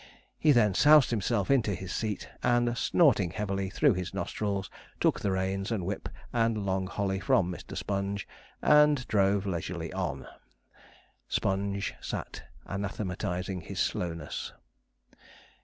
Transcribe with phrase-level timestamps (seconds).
[0.39, 4.67] He then soused himself into his seat, and, snorting heavily through his nostrils,
[4.99, 7.77] took the reins and whip and long holly from Mr.
[7.77, 8.27] Sponge,
[8.63, 10.25] and drove leisurely on.
[11.27, 14.53] Sponge sat anathematizing his slowness.